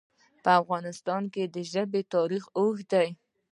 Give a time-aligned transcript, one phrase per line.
[0.43, 3.09] په افغانستان کې د ژبې تاریخ اوږد دی.